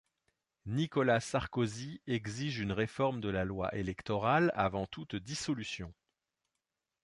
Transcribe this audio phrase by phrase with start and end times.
[0.65, 5.93] Nicolas Sarkozy exige une réforme de la loi électorale avant toute dissolution.